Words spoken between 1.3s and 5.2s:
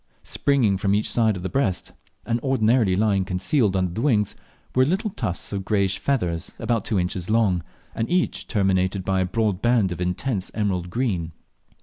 of the breast, and ordinarily lying concealed under the wings, were little